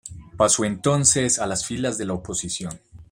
[0.35, 2.71] Pasó entonces a las filas de la oposición.